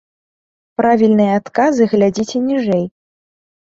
[0.81, 2.85] Правільныя адказы глядзіце ніжэй!